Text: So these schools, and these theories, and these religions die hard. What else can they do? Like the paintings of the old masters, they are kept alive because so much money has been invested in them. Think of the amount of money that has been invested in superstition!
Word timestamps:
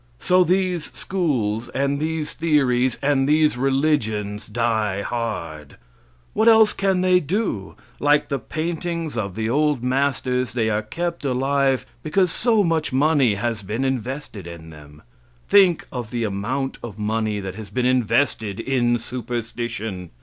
So 0.17 0.43
these 0.43 0.91
schools, 0.95 1.69
and 1.75 1.99
these 1.99 2.33
theories, 2.33 2.97
and 3.03 3.29
these 3.29 3.55
religions 3.55 4.47
die 4.47 5.03
hard. 5.03 5.77
What 6.33 6.47
else 6.47 6.73
can 6.73 7.01
they 7.01 7.19
do? 7.19 7.75
Like 7.99 8.27
the 8.27 8.39
paintings 8.39 9.15
of 9.15 9.35
the 9.35 9.47
old 9.47 9.83
masters, 9.83 10.53
they 10.53 10.69
are 10.71 10.81
kept 10.81 11.23
alive 11.23 11.85
because 12.01 12.31
so 12.31 12.63
much 12.63 12.91
money 12.91 13.35
has 13.35 13.61
been 13.61 13.85
invested 13.85 14.47
in 14.47 14.71
them. 14.71 15.03
Think 15.47 15.85
of 15.91 16.09
the 16.09 16.23
amount 16.23 16.79
of 16.81 16.97
money 16.97 17.39
that 17.39 17.53
has 17.53 17.69
been 17.69 17.85
invested 17.85 18.59
in 18.59 18.97
superstition! 18.97 20.09